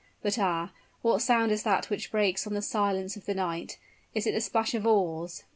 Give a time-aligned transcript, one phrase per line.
[0.23, 0.71] But, ah!
[1.03, 3.77] what sound is that which breaks on the silence of the night!
[4.15, 5.43] Is it the splash of oars?